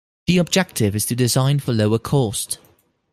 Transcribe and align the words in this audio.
The 0.25 0.39
objective 0.39 0.95
is 0.95 1.05
to 1.05 1.15
design 1.15 1.59
for 1.59 1.73
lower 1.73 1.99
cost. 1.99 2.57